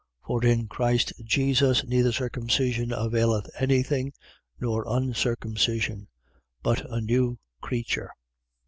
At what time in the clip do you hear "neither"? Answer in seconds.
1.85-2.11